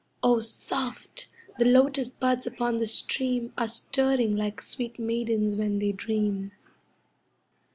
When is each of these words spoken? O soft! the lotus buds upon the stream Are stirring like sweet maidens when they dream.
O 0.23 0.39
soft! 0.39 1.27
the 1.59 1.65
lotus 1.65 2.09
buds 2.09 2.47
upon 2.47 2.79
the 2.79 2.87
stream 2.87 3.53
Are 3.55 3.67
stirring 3.67 4.35
like 4.35 4.59
sweet 4.59 4.97
maidens 4.97 5.55
when 5.55 5.77
they 5.77 5.91
dream. 5.91 6.53